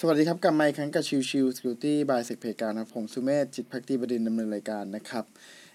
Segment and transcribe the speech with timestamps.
[0.00, 5.24] สวัสดีครับกลับมาอีกครั้งกับชิวชิว Security by s e c เพการครับผมสุเมธจิตภักดีบดินทร์ดำเนินรายการนะครับ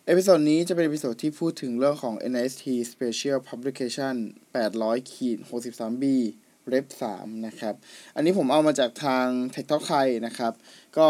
[0.05, 4.15] episode นี้จะเป็น episode ที่พูดถึงเรื่องของ NIST Special Publication
[4.63, 6.03] 800ขีด 63B
[6.73, 7.75] Rep 3นะครับ
[8.15, 10.53] อันนี้ผมเอามาจากทาง Tech Talk ไทยนะครับ
[10.97, 11.07] ก็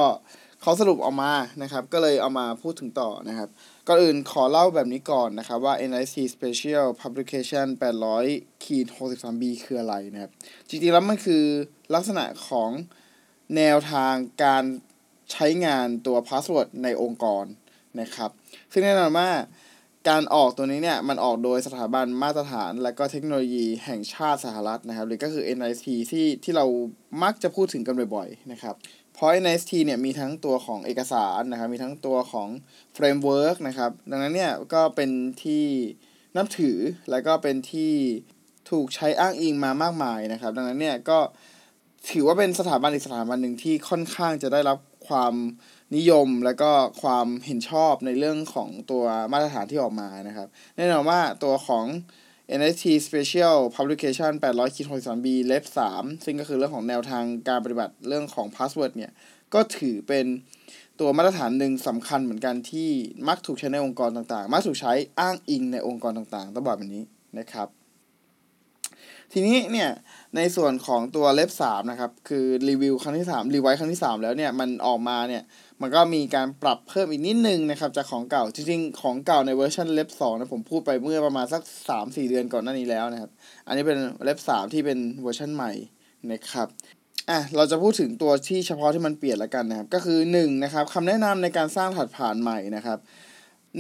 [0.62, 3.50] เขาสรุปออกมานะครับ ก็เลยเอามาพูดถึงต่อนะครับ
[3.88, 7.68] ก่อนอื่นขอเล่าแบบนี้ก่อนนะครับว่า NIST Special Publication
[8.16, 10.32] 800ขีด 63B คืออะไรนะครับ
[10.70, 11.44] จริงๆแล้วมันคือ
[11.96, 12.70] ลักษณะของ
[13.58, 14.64] แนวทางการ
[15.32, 17.46] ใช้งานตัว password ในองค์กร
[18.00, 18.32] นะครับ
[18.72, 19.30] ซึ่งแน่นอนว่า
[20.10, 26.66] การออกตัวนี้เนี่ย มันออกโดยสถาบันมาตรฐาน และก็เทคโนโลยีแห่งชาติสหรัฐนะครับ หรือก็คือ NIST ที่ที่เรา
[27.24, 28.76] มักจะพูดถึงกันบ่อยๆนะครับ
[29.14, 32.48] เพราะ NIST เนี่ยมีทั้งตัวของเอกสารนะครับ มีทั้งตัวของ
[32.94, 35.12] framework นะครับ ดังนั้นเนี่ยก็เป็น
[35.44, 35.66] ที่
[36.38, 36.78] นับถือ
[37.10, 37.94] และก็เป็นที่
[38.70, 41.20] ถูกใช้อ้างอิงมามากมายนะครับ ดังนั้นเนี่ยก็
[42.10, 45.34] ถือว่าเป็นสถาบันอีกสถาบันหนึ่งที่ค่อนข้างจะได้รับความ
[45.96, 46.72] นิยมและก็
[47.02, 51.86] ความเห็นชอบในเรื่องของตัวมาตรฐานที่ออกมานะครับ แน่นอนว่าตัวของ
[52.60, 55.64] NST Special Publication 800คิด63 B Lab
[55.96, 59.12] 3ซึ่งก็คือเรื่องของแนวทางการปฏิบัติเรื่องของ password เนี่ย
[59.54, 60.26] ก็ถือเป็น
[61.00, 62.90] ตัวมาตรฐานหนึ่งสำคัญเหมือนกันที่
[63.28, 67.04] มักถูกใช้ในองค์กรต่างๆ มักถูกใช้อ้างอิงในองค์กรต่างๆ ต้องบอกแบบนี้
[67.40, 67.81] นะครับ
[69.34, 69.90] ทีนี้เนี่ย
[70.36, 75.44] ในส่วนของตัว Rev สามนะครับคือรีวิวครั้งที่สามรีไวท์ครั้งที่สามแล้วเนี่ยมันออกมาเนี่ย
[75.82, 83.32] มันก็มีการปรับเพิ่มอีกนิดนึงนะครับจากของเก่าจริงๆของเก่าใน version Rev สองนะผมพูดไปเมื่อประมาณสักสามสี่เดือนก่อนหน้านี้แล้วนะครับ
[83.68, 85.72] อันนี้เป็น Rev สามที่เป็นเวอร์ชันใหม่
[86.32, 86.68] นะครับ
[87.30, 93.00] อะเราจะพูดถึงตัวที่เฉพาะที่มันเปลี่ยนแล้วกันนะครับ ก็คือ1นนะครับคำแนะนำในการสร้างรหัสผ่านใหม่นะครับ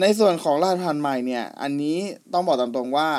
[0.01, 1.97] ในส่วนของรหัสผ่านใหม่เนี่ย อันนี้
[2.33, 3.09] ต้องบอกตามตรงว่า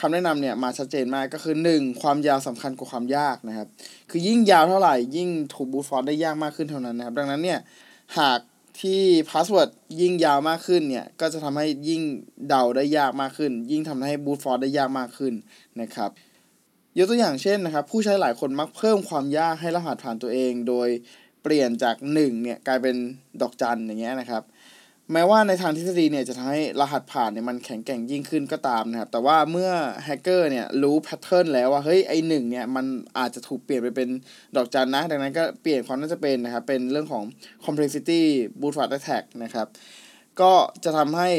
[0.00, 3.68] คำแนะนำเนี่ยมาชัดเจนมากก็คือ 1 ความยาวสำคัญกว่าความยากนะครับ
[4.10, 7.58] คือยิ่งยาวเท่าไหร่ยิ่งถูก brute force ได้ยากมากขึ้นเท่านั้นนะครับ ดังนั้นเนี่ย
[8.18, 8.40] หาก
[8.80, 12.02] ที่ password ยิ่งยาวมากขึ้นเนี่ยก็จะทำให้ยิ่ง
[12.48, 15.34] เดาได้ยากมากขึ้น ยิ่งทำให้ brute force ได้ยากมากขึ้น
[15.80, 16.10] นะครับ
[16.98, 20.88] ยกตัวอย่างเช่นนะครับ ผู้ใช้หลายคนมักเพิ่มความยากให้รหัสผ่านตัวเอง โดย
[21.42, 22.96] เปลี่ยนจาก1เนี่ยกลายเป็น
[23.42, 24.42] ดอกจันอย่างเงี้ยนะครับ
[25.12, 29.70] แม้ว่าในทางทฤษฎีเนี่ยจะทำให้รหัสผ่านเนี่ยมันแข็งแกร่งยิ่งขึ้นก็ตามนะครับ แต่ว่าเมื่อ
[30.04, 32.86] แฮกเกอร์เนี่ยรู้ pattern แล้วว่าเฮ้ยไอหนึ่งเนี่ยมัน
[33.18, 34.08] อาจจะถูกเปลี่ยนไปเป็น
[34.56, 37.24] ดอกจันนะ ดังนั้นก็เปลี่ยนความน่าจะเป็นนะครับ เป็นเรื่องของ
[37.64, 38.22] complexity
[38.60, 39.66] brute force attack นะครับ
[40.40, 40.52] ก็
[40.84, 41.30] จะทำให้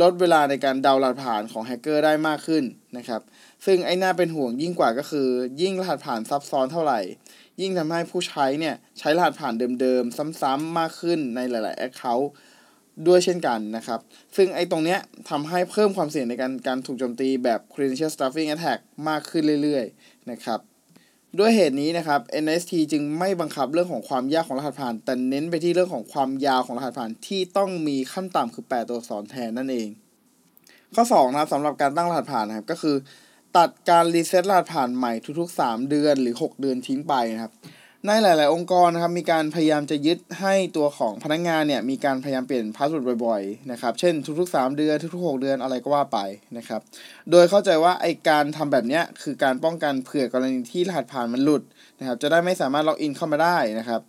[0.00, 2.64] ลดเวลาในการเดารหัสผ่านของแฮกเกอร์ได้มากขึ้น
[2.96, 3.20] นะครับ
[3.66, 5.28] ซึ่งไอ้น่าเป็นห่วงยิ่งกว่าก็คือ
[5.60, 7.00] ยิ่งรหัสผ่านซับซ้อนเท่าไหร่
[7.60, 12.26] ยิ่งทำให้ผู้ใช้เนี่ยใช้รหัสผ่านเดิมๆ ซ้ำๆมากขึ้นในหลายๆ Account
[13.06, 14.00] ด้วยเช่นกันนะครับ
[14.36, 14.98] ซึ่งไอ้ตรงเนี้ย
[15.30, 20.60] ทำให้เพิ่มความเสี่ยงในการการถูกโจมตีแบบ credential stuffing attack มากขึ้นเรื่อยๆนะครับ
[21.38, 29.88] ด้วยเหตุนี้นะครับ NST จึงไม่บังคับเรื่องของความยากของรหัสผ่าน แต่เน้นไปที่เรื่องของความยาวของรหัสผ่านที่ต้องมีขั้นต่ำคือ 8 ตัวอักษรแทนนั่นเอง
[30.94, 32.96] ข้อ2นะครับสำหรับการตั้งรหัสผ่านนะครับก็คือ
[33.56, 37.52] ตัดการ reset รหัสผ่านใหม่ทุกๆ 3 เดือนหรือ 6 เดือนทิ้งไปนะครับ
[38.08, 46.18] ในหลาย ๆ องค์กรนะครับมีการพยายามจะยึดให้ตัวของพนักงานเนี่ยมีการพยายามเปลี่ยน password บ่อย ๆ นะครับ เช่นทุก ๆ 3 เดือนทุก ๆ 6 เดือนอะไรก็ว่าไป
[46.58, 46.80] นะครับ
[47.30, 51.62] โดยเข้าใจว่าไอการทำแบบนี้คือการป้องกันเผื่อกรณีที่รหัสผ่านมันหลุด
[51.98, 54.00] นะครับจะได้ไม่สามารถ login เข้ามาได้นะครับ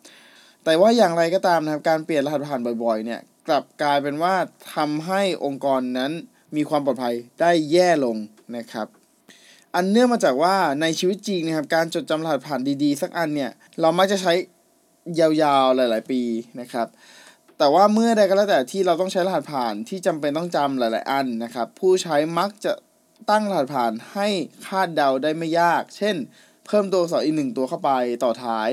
[0.64, 4.36] แต่ว่าอย่างไรก็ตามนะครับการเปลี่ยนรหัสผ่านบ่อย ๆ เนี่ยกลับกลายเป็นว่า
[4.76, 6.12] ทำให้องค์กรนั้น
[6.56, 8.16] มีความปลอดภัยได้แย่ลง
[8.58, 8.88] นะครับ
[9.80, 13.52] อันเนื่องมาจากว่าในชีวิตจริงนะครับการจดจำรหัสผ่านดีๆ สักอันเนี่ย
[13.82, 14.34] เรามักจะใช้
[15.20, 16.22] ยาวๆหลาย ๆ ปี
[16.60, 16.88] นะครับ
[17.58, 22.74] แต่ว่าเมื่อใดก็แล้วแต่ที่เราต้องใช้รหัสผ่านที่จำเป็นต้องจำหลาย ๆ อันนะครับ ผู้ใช้มักจะ
[23.30, 24.28] ตั้งรหัสผ่านให้
[24.68, 26.16] คาดเดาได้ไม่ยาก เช่น
[26.66, 27.92] เพิ่มตัวอักษรอีกหนึ่งตัวเข้าไป
[28.24, 28.70] ต่อท้าย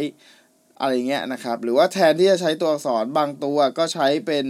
[0.80, 4.44] อะไรเงี้ยนะครับ หรือว่าแทนที่จะใช้ตัวอักษรบางตัวก็ใช้เป็น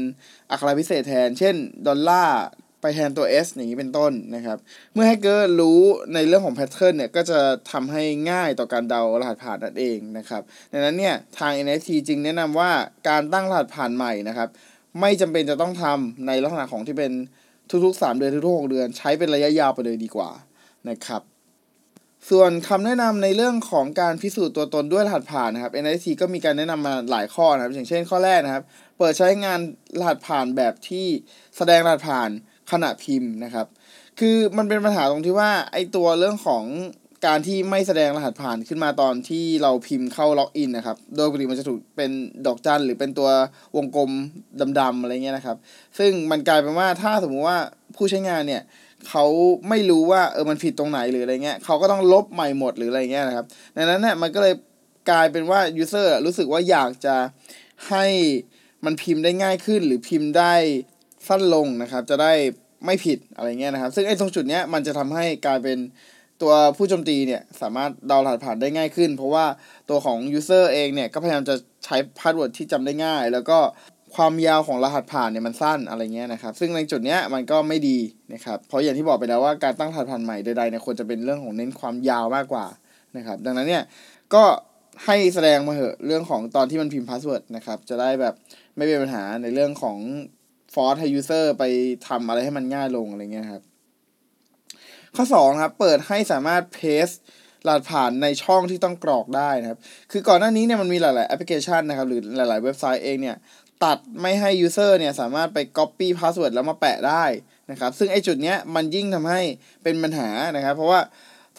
[0.50, 1.54] อักขระพิเศษแทน เช่น
[1.86, 2.42] ดอลลาร์
[2.84, 4.58] ไปแทนตัว s อย่างนี้เป็นต้นนะครับ
[4.94, 5.80] เมื่อแฮกเกอร์รู้
[6.14, 7.38] ในเรื่องของแพทเทิร์นเนี่ย ก็จะ
[7.72, 10.42] ทำให้ง่ายต่อการเดารหัสผ่านนั่นเองนะครับ
[10.72, 12.70] ดังนั้นเนี่ย ทาง NFT จึงแนะนำว่า
[13.08, 14.48] การตั้งรหัสผ่านใหม่นะครับ
[15.00, 17.12] ไม่จำเป็นจะต้องทำในลักษณะของที่เป็น
[17.84, 20.30] ทุกๆ 3 เดือนทุกๆ 6 เดือน ใช้เป็นระยะยาวไปเลยดีกว่า
[20.90, 21.22] นะครับ
[22.30, 28.64] ส่วนคำแนะนำในเรื่องของการพิสูจน์ตัวตนด้วยรหัสผ่านนะครับ NFT ก็มีการแนะนำมาหลายข้อนะครับ อย่างเช่นข้อแรกนะครับ
[28.98, 29.60] เปิดใช้งาน
[29.98, 31.06] รหัสผ่านแบบที่
[31.56, 32.30] แสดงรหัสผ่าน
[32.70, 33.66] ขณะพิมพ์นะครับ
[34.20, 36.64] คือมันเป็นปัญหาตรงที่ว่าไอตัวเรื่องของ
[37.26, 42.10] การที่ไม่แสดงรหัสผ่านขึ้นมาตอนที่เราพิมพ์เข้าล็อกอินนะครับ โดยปกติมันจะถูกเป็น
[42.46, 43.28] ดอกจันหรือเป็นตัว
[43.76, 44.10] วงกลม
[44.80, 45.56] ดำๆอะไรเงี้ยนะครับ
[45.98, 47.58] ซึ่งมันกลายเป็นว่าถ้าสมมุติว่า
[47.96, 48.62] ผู้ใช้งานเนี่ย
[49.08, 49.24] เขา
[49.68, 53.46] ไม่รู้ว่าเออมันผิดตรงไหนหรืออะไรเงี้ยเขาก็ต้องลบใหม่หมดหรืออะไรเงี้ยนะครับ
[53.76, 54.54] ดังนั้นเนี่ยมันก็เลย
[55.10, 57.16] กลายเป็นว่า user รู้สึกว่าอยากจะ
[57.88, 58.04] ให้
[58.84, 60.54] มันพิมพ์ได้ง่ายขึ้นหรือพิมพ์ได้
[61.28, 62.32] สั้นลงนะครับ จะได้
[62.84, 65.78] ไม่ผิดอะไรเงี้ยนะครับ ซึ่งไอ้ตรงจุดเนี้ยมันจะทำให้กลายเป็น
[66.42, 69.46] ตัวผู้โจมตีเนี่ยสามารถเดารหัสผ่านได้ง่ายขึ้น เพราะว่า
[69.90, 71.54] ตัวของ user เองเนี่ยก็พยายามจะ
[71.84, 73.58] ใช้ password ที่จำได้ง่าย แล้วก็
[74.14, 77.98] ความยาวของรหัสผ่านเนี่ยมันสั้นอะไรเงี้ยนะครับ ซึ่งในจุดเนี้ยมันก็ไม่ดี
[78.32, 82.66] นะครับ เพราะอย่างที่บอกไปแล้วว่าการตั้งรหัสผ่านใหม่ใดๆเนี่ยควรจะเป็นเรื่องของเน้นความยาวมากกว่า
[83.16, 83.82] นะครับ ดังนั้นเนี่ย
[84.34, 84.44] ก็
[85.04, 88.34] ให้แสดงมาเหอะเรื่องของตอนที่มันพิมพ์ password นะครับ จะได้แบบ
[88.76, 89.98] ไม่เป็นปัญหาในเรื่องของ
[90.74, 91.64] force ให้ user ไป
[92.08, 93.62] ทำอะไรให้มันง่ายลงอะไรเงี้ยครับ
[95.16, 97.08] ข้อ2ครับ เปิดให้สามารถ paste
[97.68, 99.78] รหัสผ่านในช่องที่ต้องกรอกได้นะครับ
[100.12, 103.36] คือก่อนหน้านี้เนี่ยมันมีหลาย ๆ แอปพลิเคชันนะครับ หรือหลาย ๆ เว็บไซต์เองเนี่ย
[103.84, 107.24] ตัดไม่ให้ user เนี่ยสามารถไป copy password แล้วมาแปะได้
[107.70, 109.40] นะครับ ซึ่งไอ้จุดเนี้ยมันยิ่งทำให้
[109.82, 111.00] เป็นปัญหานะครับ เพราะว่า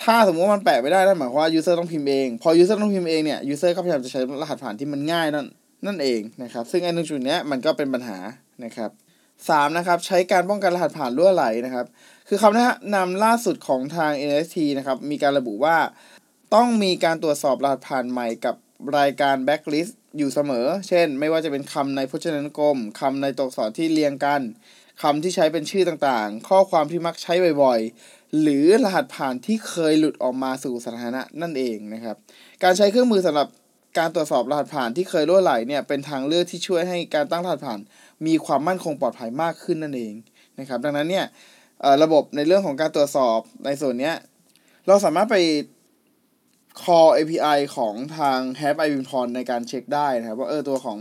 [0.03, 5.45] ถ้าสมมติว่ามันแปะไม่ได้นั่นหมายความว่า user ต้องพิมพ์เอง พอ user ต้องพิมพ์เองเนี่ย user ก็พยายามจะใช้รหัสผ่านที่มันง่ายนั่น
[5.85, 8.17] นั่นเองนะครับ ซึ่งไอ้ตรงจุดเนี้ยมันก็เป็นปัญหา
[8.65, 8.89] นะครับ
[9.49, 11.85] สามนะครับ ใช้การป้องกันรหัสผ่านรั่วไหลนะครับ
[12.27, 12.65] คือคำแนะ
[12.95, 15.77] นำล่าสุดของทาง NST นะครับ มีการระบุว่า
[16.55, 18.55] ต้องมีการตรวจสอบรหัสผ่านใหม่กับ
[18.97, 24.41] รายการ backlist อยู่เสมอ เช่น ไม่ว่าจะเป็นคำในพจนานุกรมคำในตัวอักษรที่เรียงกัน
[25.01, 27.33] คำที่ใช้เป็นชื่อต่างๆ ข้อความที่มักใช้
[27.63, 32.15] บ่อยๆ หรือรหัสผ่านที่เคยหลุดออกมาสู่สาธารณะนั่นเองนะครับ
[32.63, 33.47] การใช้เครื่องมือสำหรับ
[33.97, 37.79] การตรวจสอบรหัสผ่านที่เคยรั่วไหลเนี่ยเป็นทางเลือกที่ช่วยให้การตั้งรหัสผ่าน
[38.25, 40.13] มีความมั่นคงปลอดภัยมากขึ้นนั่นเอง
[40.59, 41.25] นะครับ ดังนั้นเนี่ย
[42.03, 44.11] ระบบในเรื่องของการตรวจสอบในส่วนนี้
[44.87, 45.37] เราสามารถไป
[46.81, 50.97] call API ของทาง Have i w i n p o n ในการเช็คได้นะครับ ว่าเออตัวของ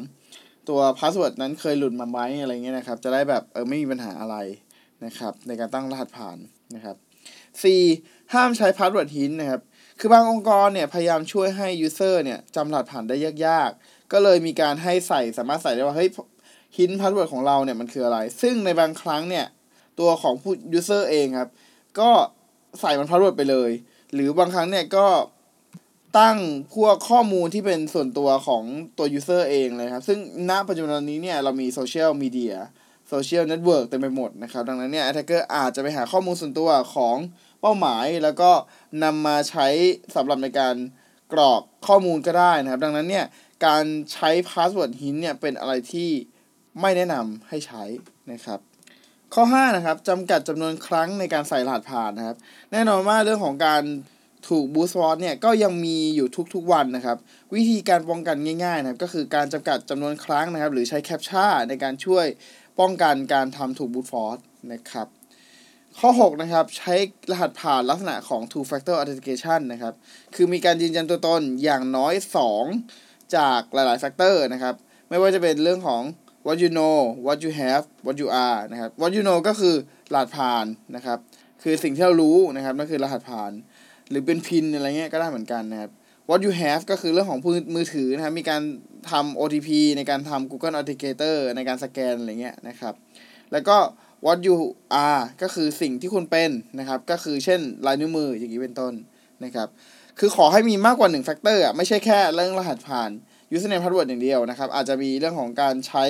[0.69, 4.37] ตัว password นั้นเคยหลุดมาไหมอะไรเงี้ยนะครับ จะได้แบบเออไม่มีปัญหาอะไร
[5.05, 6.39] นะครับ ในการตั้งรหัสผ่าน
[6.75, 6.97] นะครับ
[7.63, 7.65] C
[8.35, 9.61] ห้ามใช้พาสเวิร์ดหินนะครับ
[10.01, 13.17] คือบางองค์กรเนี่ยพยายามช่วยให้ user เนี่ยจำรหัสผ่านได้
[13.47, 16.09] ยากๆ ก็เลยมีการให้ใส่สามารถใส่ได้ว่าเฮ้ย
[16.77, 19.47] hint password ของเราเนี่ยมันคืออะไร ซึ่งในบางครั้งเนี่ย
[20.01, 21.51] ตัวของผู้ user เองครับ
[22.01, 22.11] ก็
[22.81, 23.71] ใส่มัน password ไปเลย
[24.15, 25.07] หรือบางครั้งเนี่ยก็
[26.19, 26.39] ตั้ง
[26.75, 28.63] พวกข้อมูลที่เป็นส่วนตัวของ
[28.99, 30.19] ตัว user เองเลยครับ ซึ่ง
[30.51, 32.55] ณปัจจุบันนี้เนี่ยเรามีโซเชียลมีเดีย
[33.09, 37.17] โซเชียลเน็ตเวิร์กเต็มไปหมดนะครับ ดังนั้นเนี่ย attacker อาจจะไปหาข้อมูลส่วนตัวของ
[37.61, 38.51] เป้าหมาย แล้วก็
[39.03, 39.67] นำมาใช้
[40.17, 40.75] สำหรับในการ
[41.33, 43.27] กรอกข้อมูลก็ได้นะครับ ดังนั้นเนี่ย
[43.67, 46.11] การใช้ password hint เนี่ย เป็นอะไรที่
[46.81, 47.83] ไม่แนะนำให้ใช้
[48.33, 48.61] นะครับ
[49.35, 52.37] ข้อ5นะครับจำกัดจำนวนครั้งในการใส่รหัสผ่านนะครับ
[52.73, 53.83] แน่นอนว่าเรื่องของการ
[54.49, 57.19] ถูก brute force เนี่ยก็ยังมีอยู่ทุกๆวันนะครับ
[57.55, 62.27] วิธีการป้องกันง่ายๆนะครับก็คือการจำกัดจำนวนครั้งนะครับ หรือใช้ CAPTCHA ในการช่วย
[62.81, 64.37] ป้องกันการทำถูก brute force
[64.73, 65.07] นะครับ
[65.99, 66.95] ข้อ 6 นะครับ ใช้
[67.31, 69.95] รหัสผ่านลักษณะของ two factor authentication นะครับ
[70.35, 72.15] คือมีการยืนยันตัวตนอย่างน้อย
[72.75, 74.75] 2 จากหลายๆ factor นะครับ
[75.09, 76.03] ไม่ว่าจะเป็นเรื่องของ
[76.47, 79.75] what you know what you have what you are นะครับ what you know ก็คือ
[80.15, 81.19] รหัสผ่านนะครับ
[81.63, 83.53] คือสิ่งที่เรารู้นะครับนั่นคือรหัสผ่าน
[84.11, 85.91] หรือเป็น PIN อะไรเงี้ยก็ได้เหมือนกันนะครับ
[86.29, 87.41] what you have ก็คือเรื่องของ
[87.75, 88.63] มือถือนะครับ มีการ
[89.11, 92.95] ทำ OTP ในการทำ Google Authenticator ในการสแกนอะไรเงี้ยนะครับ
[93.53, 93.77] แล้วก็
[94.27, 94.57] what you
[95.07, 98.93] are ก็คือสิ่งที่คุณเป็นนะครับ ก็คือเช่นลายนิ้วมืออย่างนี้เป็นต้น
[99.45, 99.69] นะครับ
[100.19, 103.11] คือขอให้มีมากกว่า1 factor อะ ไม่ใช่แค่เรื่องรหัสผ่าน
[103.55, 106.05] username password อย่างเดียวนะครับ อาจจะมีเรื่องของการใช้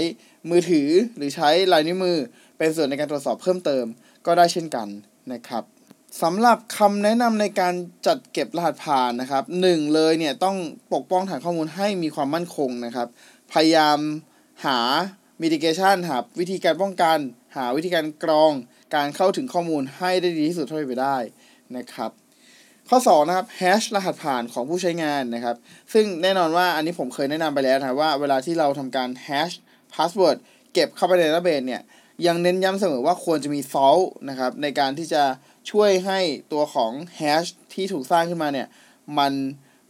[0.51, 2.19] มือถือหรือใช้ลายนิ้วมือ
[2.59, 3.85] เป็นส่วนในการตรวจสอบเพิ่มเติม
[4.27, 4.89] ก็ได้เช่นกัน
[5.33, 5.63] นะครับ
[6.23, 7.75] สำหรับคำแนะนำในการ
[8.07, 10.57] จัดเก็บรหัสผ่านนะครับหนึ่งเลยเนี่ยต้อง
[10.95, 13.09] ปกป้องฐานข้อมูลให้มีความมั่นคงนะครับ
[13.53, 13.99] พยายาม
[14.67, 14.79] หา
[15.43, 17.19] mitigation หาวิธีการป้องกัน
[17.57, 18.53] หาวิธีการกรอง
[18.95, 21.19] การเข้าถึงข้อมูลให้ได้ดีที่สุดเท่าที่ไปได้
[21.77, 22.11] นะครับ
[22.89, 25.57] ข้อ2นะครับ hash รหัสผ่านของผู้ใช้งานนะครับ
[25.93, 29.51] ซึ่งแน่นอนว่าอันนี้ผมเคยแนะนำไปแล้วนะว่าเวลาที่เราทำการ hash
[29.95, 30.39] password
[30.73, 31.83] เก็บเข้าไปใน database เนี่ย
[32.27, 35.23] ยังเน้นย้ำเสมอว่าควรจะมี salt นะครับ ในการที่จะ
[35.71, 36.19] ช่วยให้
[36.53, 38.69] ตัวของ hash ที่ถูกสร้างขึ้นมาเนี่ย
[39.19, 39.33] มัน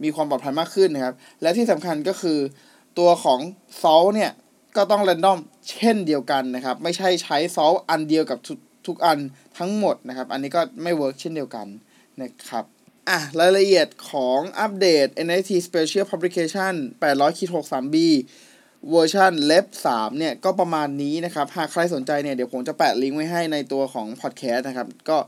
[0.02, 2.38] มีความปลอดภัยมากขึ้นนะครับ และที่สำคัญก็คือ
[2.98, 3.40] ตัวของ
[3.82, 4.32] salt เนี่ย
[4.76, 5.38] ก็ต้อง random
[5.70, 9.18] เช่นเดียวกันนะครับ ไม่ใช่ใช้ salt อันเดียวกับทุกทุกอัน
[9.58, 11.66] ทั้งหมดนะครับ อันนี้ก็ไม่ work เช่นเดียวกัน
[12.22, 12.64] นะครับ
[13.08, 17.96] อะรายละเอียดของอัปเดต NIST Special Publication 800-63B
[18.90, 25.18] เวอร์ชัน Rev 3เนี่ย ก็ประมาณนี้นะครับ หากใครสนใจเนี่ย เดี๋ยวผมจะแปะลิงก์ไว้ให้ในตัวของพอดแคสต์นะครับ ก็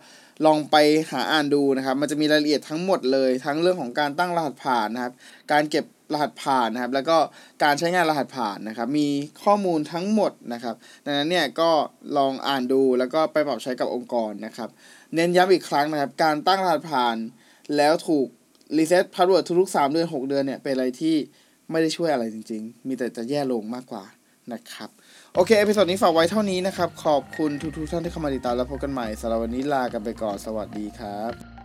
[0.46, 0.76] ลองไป
[1.10, 5.12] หาอ่านดูนะครับ มันจะมีรายละเอียดทั้งหมดเลย ทั้งเรื่องของการตั้งรหัสผ่านนะครับ
[5.52, 7.16] การเก็บรหัสผ่านนะครับ แล้วก็
[7.62, 9.08] การใช้งานรหัสผ่านนะครับ มี
[9.44, 11.70] ข้อมูลทั้งหมดนะครับ ดังนั้นเนี่ยก็
[12.16, 14.68] ลองอ่านดูแล้วก็ไปปรับใช้กับองค์กรนะครับ
[15.14, 17.16] เน้นย้ำอีกครั้งนะครับ การตั้งรหัสผ่าน
[17.76, 18.26] แล้วถูก
[18.76, 21.16] reset password ทุกๆสามเดือนหกเดือนเนี่ย เป็นอะไรที่
[21.70, 24.04] ไม่ได้ช่วยอะไรจริง ๆ มีแต่จะแย่ลงมากกว่า
[24.52, 24.90] นะครับ
[25.34, 31.55] โอเค episode นี้ฝากไว้เท่านี้นะครับ ขอบคุณทุกๆท่านที่เข้ามาติดตามแล้วพบกันใหม่สำหรับวันนี้ลากันไปก่อน สวัสดีครับ